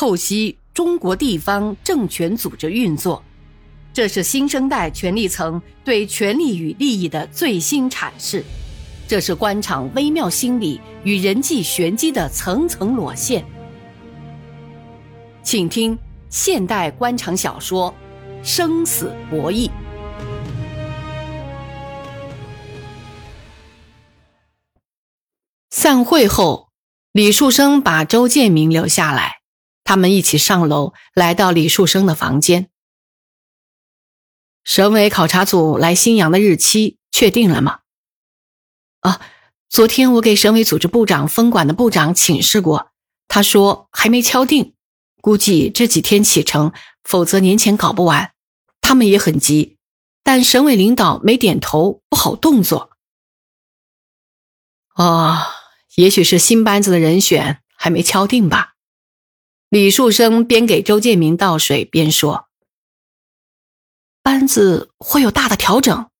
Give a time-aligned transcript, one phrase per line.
[0.00, 3.22] 透析中国地方政权组织运作，
[3.92, 8.42] 这是新生代权力层对权力与利益的最新阐释，
[9.06, 13.44] 这是官场微妙心理与人际玄机的层层裸现。
[15.42, 15.98] 请听
[16.30, 17.94] 现代官场小说
[18.42, 19.68] 《生死博弈》。
[25.68, 26.70] 散会后，
[27.12, 29.39] 李树生把周建明留下来。
[29.90, 32.70] 他们一起上楼，来到李树生的房间。
[34.62, 37.80] 省委考察组来新阳的日期确定了吗？
[39.00, 39.20] 啊，
[39.68, 42.92] 昨天我给省委组织部长分管的部长请示过，
[43.26, 44.74] 他说还没敲定，
[45.20, 48.32] 估计这几天启程，否则年前搞不完。
[48.80, 49.76] 他们也很急，
[50.22, 52.92] 但省委领导没点头，不好动作。
[54.94, 55.36] 哦，
[55.96, 58.69] 也许是新班子的人选还没敲定吧。
[59.70, 62.48] 李树生边给周建明倒水边说
[64.20, 66.10] ：“班子会有大的调整，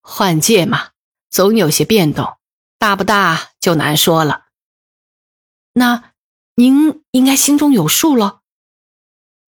[0.00, 0.90] 换届嘛，
[1.28, 2.36] 总有些变动，
[2.78, 4.44] 大不大就难说了。
[5.72, 6.12] 那
[6.54, 8.42] 您应该心中有数了。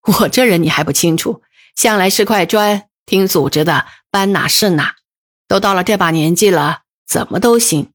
[0.01, 1.45] 我这人你还不清楚，
[1.77, 4.97] 向来是块砖，听组织的，搬哪是哪。
[5.47, 7.93] 都到了这把年纪了，怎么都行。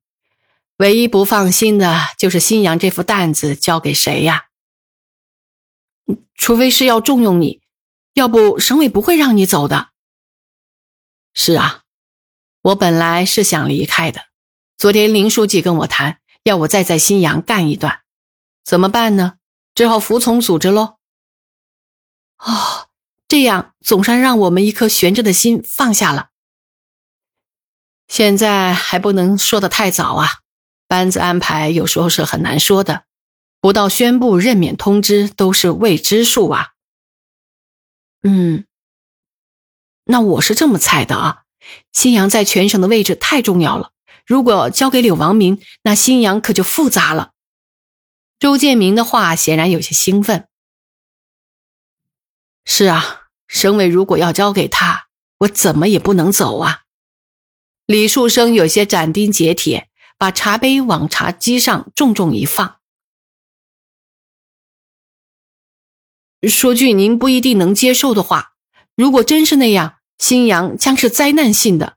[0.78, 4.46] 唯一不放心的就是新阳这副担子交给谁呀？”
[6.36, 7.62] 除非是要重用你，
[8.14, 9.90] 要不省委不会让你走的。
[11.34, 11.84] 是啊，
[12.62, 14.22] 我本来是想离开的。
[14.78, 18.02] 昨天林书记跟我谈，要我再在新阳干一段，
[18.64, 19.38] 怎么办呢？
[19.74, 20.98] 只好服从组织喽。
[22.38, 22.88] 哦，
[23.28, 26.30] 这样总算让我们一颗悬着的心放下了。
[28.08, 30.28] 现在还不能说的太早啊，
[30.88, 33.07] 班子安排有时候是很难说的。
[33.60, 36.74] 不到宣布任免通知都是未知数啊。
[38.22, 38.66] 嗯，
[40.06, 41.44] 那我是这么猜的啊。
[41.92, 43.92] 新阳在全省的位置太重要了，
[44.26, 47.32] 如果交给柳王明，那新阳可就复杂了。
[48.40, 50.48] 周建明的话显然有些兴奋。
[52.64, 55.08] 是啊，省委如果要交给他，
[55.40, 56.84] 我怎么也不能走啊。
[57.86, 62.80] 李树生有些斩钉截铁，把茶杯往茶几上重重一放。
[66.46, 68.52] 说句您不一定能接受的话，
[68.96, 71.96] 如果真是那样，新阳将是灾难性的。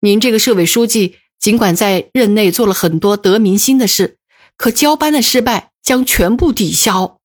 [0.00, 4.18] 您这个市委书记尽管在任内做了很多得民心的事，
[4.56, 7.18] 可交班的失败将全部抵消。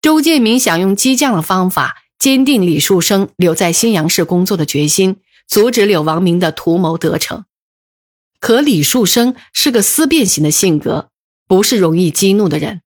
[0.00, 5.16] 周建明想用激将的方法坚定李树生留在新阳市工作的决心，
[5.48, 7.44] 阻止柳王明的图谋得逞。
[8.38, 11.10] 可李树生是个思辨型的性格，
[11.46, 12.80] 不是容易激怒的人。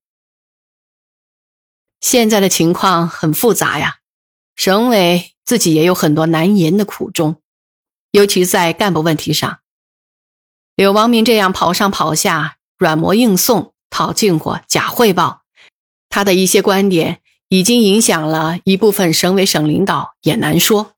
[2.04, 3.96] 现在的情况很复杂呀，
[4.56, 7.40] 省委自己也有很多难言的苦衷，
[8.10, 9.60] 尤其在干部问题上。
[10.76, 15.44] 柳王明这样跑上跑下、软磨硬送、套近乎、假汇报，
[16.10, 20.92] 他的一些观点已经影响了一部分省委省领导，也难说。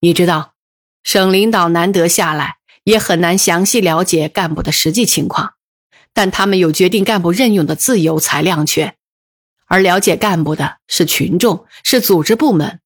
[0.00, 0.54] 你知道，
[1.04, 5.54] 省领导难得下来，也很难详细了解干部的实际情况，
[6.12, 8.96] 但他们有决定干部任用的自由裁量权。
[9.70, 12.80] 而了解干部的是群众，是组织部门，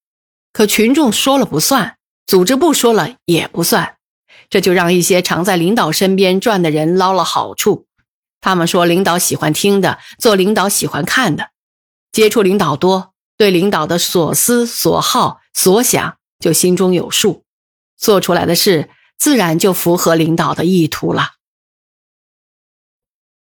[0.52, 1.96] 可群众说了不算，
[2.26, 3.96] 组织部说了也不算，
[4.50, 7.86] 这就让一些常在领导身边转的人捞了好处。
[8.42, 11.52] 他们说领导喜欢听的，做领导喜欢看的，
[12.12, 17.44] 接触领导多，对领导的所思所好所想就心中有数，
[17.96, 21.30] 做出来的事自然就符合领导的意图了。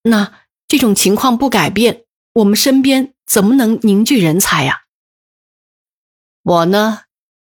[0.03, 0.31] 那
[0.69, 3.12] 这种情况不改变，我们身边。
[3.25, 4.84] 怎么能凝聚人才呀？
[6.44, 7.02] 我呢，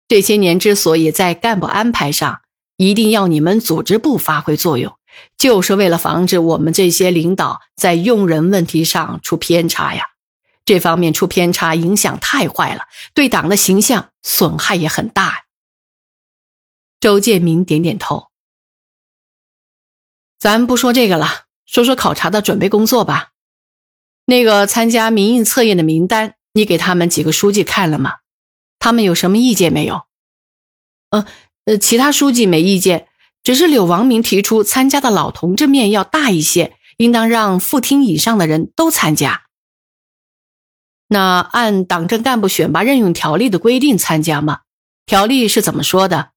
[0.08, 2.42] 这些年之所以在干部安排上
[2.76, 4.96] 一定要你们组织部发挥作用，
[5.36, 10.06] 就是为了防止我们这些领导在用人问题上出偏差呀。
[10.66, 12.84] 这方面出偏差，影响太坏了，
[13.14, 15.44] 对党的形象损害也很大。
[17.00, 18.28] 周建明点点头。
[20.38, 23.30] 咱不说这个了，说说考察的准备工作吧。
[24.30, 28.18] 那个参加民意测验的名单，你给他们几个书记看了吗？
[28.78, 30.04] 他们有什么意见没有？
[31.10, 31.26] 呃
[31.64, 33.08] 呃，其他书记没意见，
[33.42, 39.42] 只是柳王明提出参加的老同志面要大一些，应当让副厅以上的人都参加。
[41.08, 44.60] 那按党政干部选拔任用条例的规定参加吗？
[45.06, 46.30] 条例是怎么说的？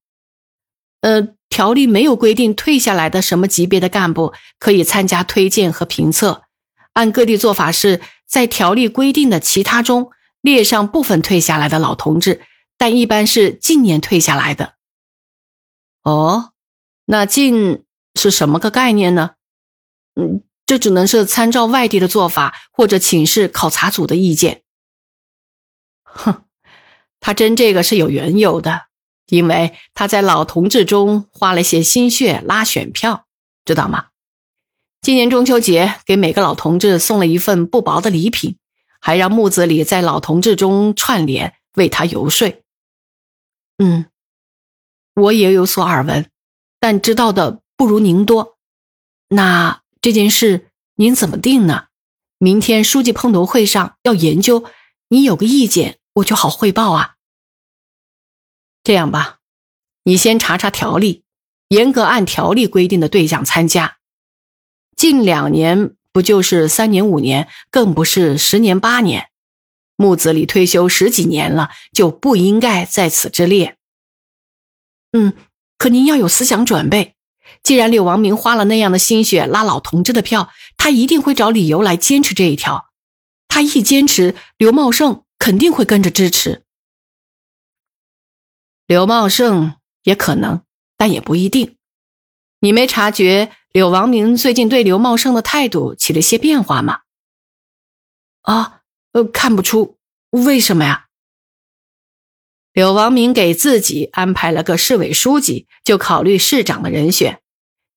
[1.02, 6.43] 呃，条例没有规定退下来的什么级别的干部可以参加推荐和评测。
[6.94, 10.10] 按各地做法是，在条例规定的其他中
[10.40, 12.42] 列上部分退下来的老同志，
[12.78, 14.74] 但一般是近年退下来的。
[16.02, 16.52] 哦，
[17.04, 19.32] 那近是什么个概念呢？
[20.14, 24.62] 嗯，这只能是参照外地的做法，或者请示考察组的意见。
[26.04, 26.44] 哼，
[27.20, 28.82] 他真这个是有缘由的，
[29.26, 33.26] 因为他在老同志中花了些心血拉选票，
[33.64, 34.08] 知道吗？
[35.04, 38.56] 今年中秋节给每个老同志送了一份不薄的礼品，
[38.98, 42.48] 还让木子李在老同志中串联，为他游说。
[43.76, 44.06] 嗯。
[45.14, 46.30] 我也有所耳闻，
[46.80, 48.56] 但知道的不如您多。
[49.28, 51.88] 那这件事您怎么定呢？
[52.38, 54.64] 明天书记碰头会上要研究，
[55.08, 57.16] 你有个意见，我就好汇报啊。
[58.82, 59.40] 这样吧，
[60.04, 61.24] 你先查查条例，
[61.68, 63.98] 严格按条例规定的对象参加。
[65.04, 69.28] 近两年不就是三年五年，更不是十年八年。
[69.96, 73.76] 木子李退休十几年了，就不应该在此之列。
[75.12, 75.34] 嗯，
[75.76, 77.16] 可您要有思想准备。
[77.62, 82.90] 既然柳王明花了那样的心血拉老同志的票，他一定会找理由来坚持这一条。
[83.46, 86.64] 他一坚持，刘茂盛肯定会跟着支持。
[88.86, 89.74] 刘茂盛
[90.04, 90.62] 也可能，
[90.96, 91.76] 但也不一定。
[92.64, 97.00] 你没察觉柳王明最近对刘茂盛的态度起了些变化吗？
[98.40, 98.80] 啊，
[99.12, 99.98] 呃，看不出，
[100.30, 101.08] 为什么呀？
[102.72, 107.42] 柳王明给自己安排了个市委书记，就考虑市长的人选。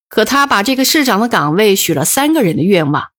[0.10, 3.12] 可他把这个市长的岗位许了三个人的愿望：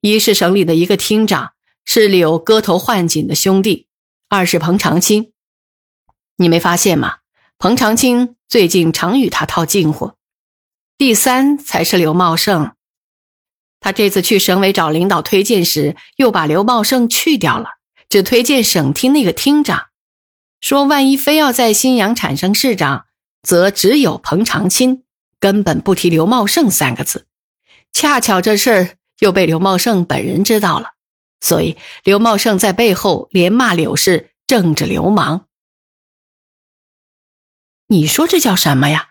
[0.00, 1.52] 一是省里的一个厅长，
[1.84, 3.88] 是柳割头换颈的兄弟；
[4.30, 5.32] 二是彭长青。
[6.36, 7.18] 你没发现吗？
[7.58, 10.12] 彭长青最近常与他套近乎。
[10.96, 12.74] 第三才是刘茂盛。
[13.80, 17.70] 他这次去省委找领导推荐时，又把刘茂盛去掉了，
[18.08, 19.88] 只推荐省厅那个厅长。
[20.60, 23.06] 说：“万一非要在新阳产生市长，
[23.42, 25.02] 则只有彭长青，
[25.38, 27.26] 根本不提刘茂盛三个字。
[27.92, 30.92] 恰巧这事儿又被刘茂盛本人知道了，
[31.40, 35.46] 所以刘茂盛在背后连骂柳氏政治流氓。
[37.88, 39.08] 你说这叫什么呀？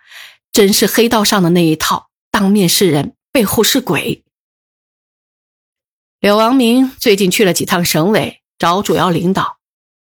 [0.53, 4.23] 真是黑道上的那一套，当面是人，背后是鬼。”
[6.21, 9.57] 柳王明最近去了几趟省委，找主要领导。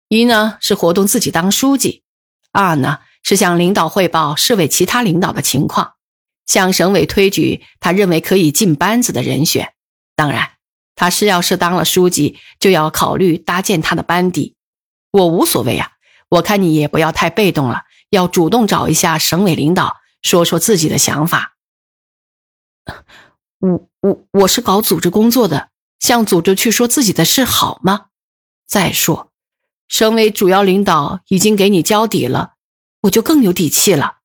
[0.08, 2.02] 一呢是活动自己当书记，
[2.50, 5.94] 二呢是向领导汇报市委其他领导的情况，
[6.44, 9.72] 向省委推举他认为可以进班子的人选。
[10.16, 10.50] 当然，
[10.96, 14.56] 他是要是当了书记，就要考虑搭建他的班底。
[15.12, 15.92] 我无所谓啊，
[16.28, 21.56] 我看你也不要太被动了，要主动找一下省委领导，说说自己的想法。
[23.58, 25.70] 我我我是搞组织工作的，
[26.00, 28.06] 向组织去说自己的事好吗？
[28.66, 29.30] 再说。
[29.88, 32.54] 省委主要领导已经给你交底了，
[33.02, 34.20] 我就更有底气了。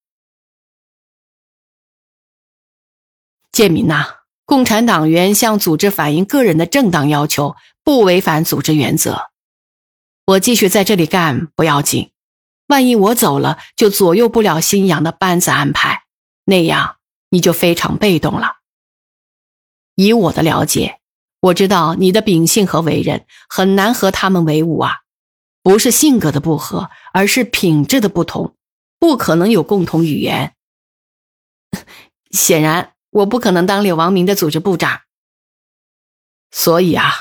[3.52, 4.06] 建民呐，
[4.46, 9.30] 共产党员向组织反映个人的正当要求，不违反组织原则。
[10.26, 12.12] 我继续在这里干不要紧，
[12.68, 16.04] 万一我走了，就左右不了新阳的班子安排，
[16.46, 16.98] 那样
[17.30, 18.58] 你就非常被动了。
[19.96, 21.00] 以我的了解，
[21.40, 24.98] 我知道你的秉性和为人很难和他们为伍啊。
[25.64, 28.56] 不是性格的不合，而是品质的不同，
[29.00, 30.56] 不可能有共同语言。
[32.32, 35.02] 显然，我不可能当柳王明的组织部长。
[36.52, 37.12] 所以啊，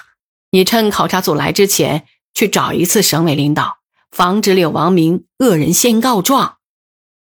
[0.50, 3.78] 你趁考察组来之前去找一次省委领导，
[4.16, 6.56] 防止柳王明恶人先告状。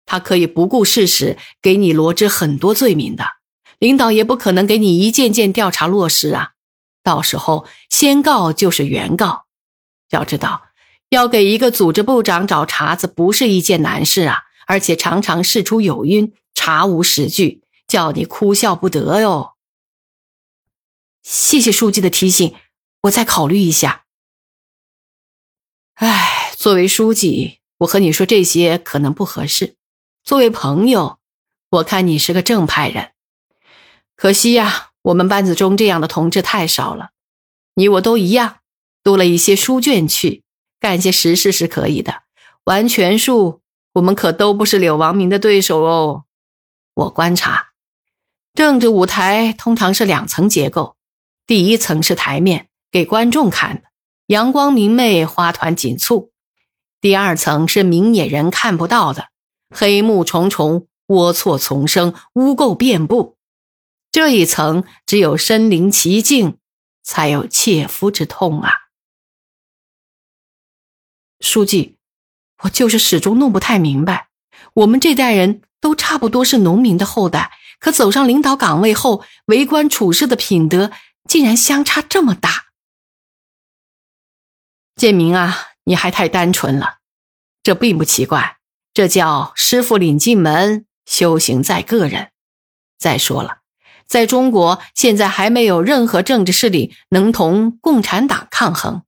[0.07, 3.25] 他可以不顾事实给你罗织很多罪名的，
[3.79, 6.55] 领导也不可能给你一件件调查落实啊。
[7.05, 9.45] 到时候先告就是原告，
[10.11, 10.63] 要知道。
[11.11, 14.43] 要给一个组织部长找茬子，不是一件难事啊！
[14.67, 19.55] 而且常常事出有因，查无实据，叫你哭笑不得哟。
[21.23, 22.57] 谢谢书记的提醒，
[23.03, 24.07] 我再考虑一下。
[25.95, 29.77] 哎，作为书记，我和你说这些可能不合适；
[30.23, 31.19] 作为朋友，
[31.71, 33.13] 我看你是个正派人。
[34.15, 37.13] 可惜呀，我们班子中这样的同志太少了。
[37.77, 38.59] 你我都一样，
[39.03, 40.43] 读了一些书卷去。
[40.79, 42.25] 干些实事是可以的，
[42.65, 43.63] 玩权术，
[43.95, 46.25] 我们可都不是柳王明的对手哦。
[46.93, 47.69] 我观察，
[48.53, 50.97] 政治舞台通常是两层结构，
[51.47, 53.89] 第一层是台面，给观众看的，
[54.27, 56.29] 阳光明媚，花团锦簇；
[57.01, 59.29] 第二层是明眼人看不到的，
[59.75, 63.39] 黑幕重重，龌龊丛生，污垢遍布。
[64.13, 66.59] 这一层只有身临其境，
[67.03, 68.73] 才有切肤之痛啊！
[71.39, 71.97] 书记，
[72.65, 74.29] 我就是始终弄不太明白，
[74.75, 80.91] 我们这代人都差不多是农民的后代，可走上领导岗位后，为官处事的品德
[81.27, 82.67] 竟然相差这么大。
[84.97, 86.99] 建明啊，你还太单纯了，
[87.63, 88.59] 这并不奇怪，
[88.93, 92.31] 这叫师傅领进门，修行在个人。
[92.99, 93.59] 再说了。
[94.07, 99.03] 在中国，现在还没有任何政治势力能同共产党抗衡。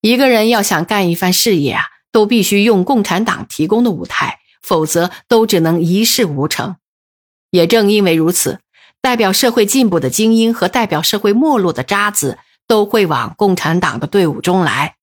[0.00, 1.82] 一个人要想干一番事业啊，
[2.12, 6.76] 都必须用共产党提供的舞台，否则都只能一事无成。
[7.50, 8.60] 也正因为如此，
[9.00, 14.94] 代表社会进步的精英和代表社会没落的渣子，都会往共产党的队伍中来，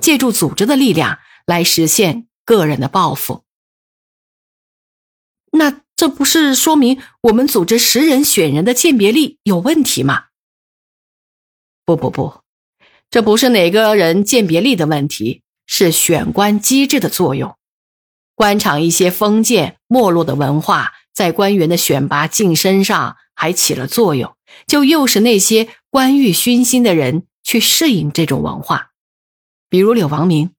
[0.00, 3.44] 借助组织的力量来实现个人的抱负。
[5.52, 5.80] 那。
[5.98, 10.26] 这不是说明我们组织识人选人的鉴别力有问题吗？
[11.84, 12.42] 不不不，
[13.10, 17.56] 这不是哪个人鉴别力的问题，是选官机制的作用。
[18.36, 24.36] 官场一些封建没落的文化，在官员的选拔晋升上还起了作用，
[24.68, 28.87] 就诱使那些官欲熏心的人去适应这种文化。
[29.68, 30.54] 比如柳王明，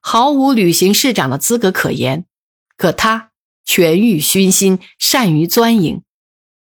[0.00, 2.26] 毫无履行市长的资格可言，
[2.76, 3.30] 可他。
[3.66, 6.02] 权欲熏心，善于钻营。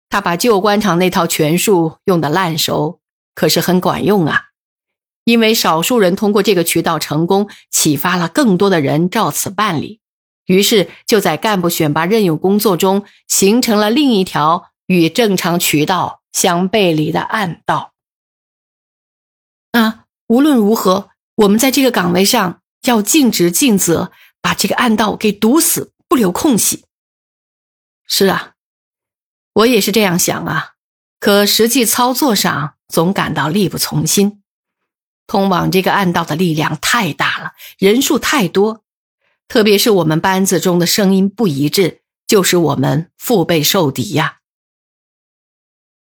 [0.09, 2.99] 他把旧官场那套权术用得烂熟，
[3.32, 4.47] 可是很管用啊！
[5.23, 10.00] 因为少数人通过这个渠道成功，启发了更多的人照此办理，
[10.47, 17.92] 于是就在干部选拔任用工作中形成了另一条与正常渠道相背离的暗道。
[19.70, 21.10] 啊，无论如何，
[21.40, 25.92] 我们在这个岗位上要尽职尽责，把这个暗道给堵死。
[26.11, 26.87] 不留空隙。
[28.04, 28.54] 是啊，
[29.52, 30.73] 我也是这样想啊。
[31.20, 34.42] 可实际操作上，总感到力不从心。
[35.28, 38.82] 通往这个暗道的力量太大了，人数太多，
[39.47, 44.40] 特别是我们班子中的声音不一致，就使我们腹背受敌呀。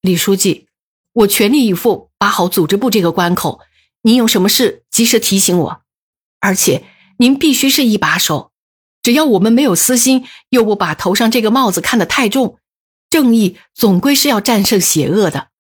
[0.01, 0.69] 李书记，
[1.15, 3.61] 我全力以赴把好组织部这个关口。
[4.03, 5.83] 您有什么事及时提醒我，
[6.41, 6.87] 而且
[7.19, 8.51] 您必须是一把手。
[9.03, 12.59] 只要我们没有私心，又不把头上这个帽子看得太重，
[13.11, 15.51] 正义总归是要战胜邪恶的。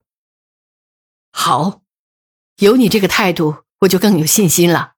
[1.32, 1.82] 好，
[2.56, 4.94] 有你这个态度，我就更有信心了。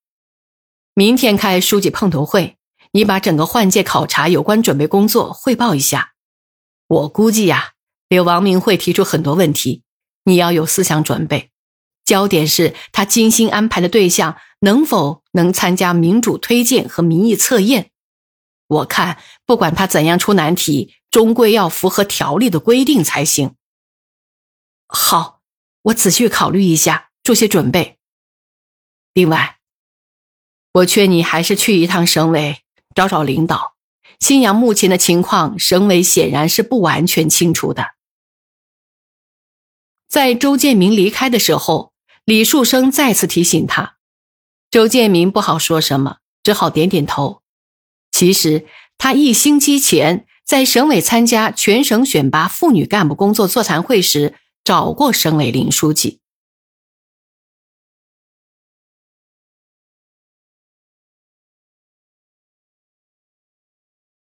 [0.94, 2.58] 明天开书记碰头会，
[2.92, 6.12] 你把整个换届考察有关准备工作汇报一下。
[6.86, 7.72] 我估计呀，
[8.08, 9.82] 刘王明会提出很多问题，
[10.22, 11.50] 你要有思想准备。
[12.08, 17.90] 焦点是他精心安排的对象能否能参加民主推荐和民意测验。
[18.66, 23.56] 我看，不管他怎样出难题，终归要符合条例的规定才行。
[24.86, 25.42] 好，
[25.82, 27.98] 我仔细考虑一下，做些准备。
[29.12, 29.58] 另外，
[30.72, 32.62] 我劝你还是去一趟省委，
[32.94, 33.74] 找找领导。
[34.18, 37.88] 新阳目前的情况，省委显然是不完全清楚的。
[40.08, 41.87] 在周建明离开的时候，
[42.28, 43.96] 李树生再次提醒他，
[44.70, 47.40] 周建明不好说什么，只好点点头。
[48.12, 48.66] 其实，
[48.98, 56.20] 他一星期前在省委参加全省选拔妇女干部工作座谈会时，找过省委林书记。